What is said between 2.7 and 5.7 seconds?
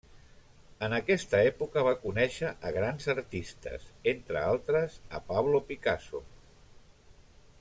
grans artistes, entre altres a Pablo